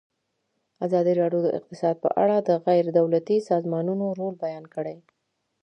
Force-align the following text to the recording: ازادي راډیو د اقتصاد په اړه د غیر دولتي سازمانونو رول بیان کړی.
ازادي 0.85 1.13
راډیو 1.21 1.41
د 1.43 1.47
اقتصاد 1.59 1.95
په 2.03 2.09
اړه 2.23 2.37
د 2.39 2.49
غیر 2.65 2.85
دولتي 2.99 3.37
سازمانونو 3.49 4.05
رول 4.19 4.33
بیان 4.45 4.65
کړی. 4.75 4.97